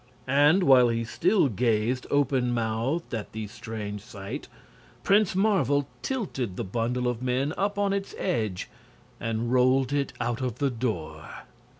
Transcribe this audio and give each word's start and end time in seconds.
And, 0.25 0.63
while 0.63 0.89
he 0.89 1.03
still 1.03 1.47
gazed 1.47 2.07
open 2.09 2.51
mouthed 2.55 3.13
at 3.13 3.33
the 3.33 3.45
strange 3.45 4.01
sight, 4.01 4.47
Prince 5.03 5.35
Marvel 5.35 5.87
tilted 6.01 6.55
the 6.57 6.63
bundle 6.63 7.07
of 7.07 7.21
men 7.21 7.53
up 7.55 7.77
on 7.77 7.93
its 7.93 8.15
edge 8.17 8.67
and 9.19 9.53
rolled 9.53 9.93
it 9.93 10.11
out 10.19 10.41
of 10.41 10.57
the 10.57 10.71
door. 10.71 11.27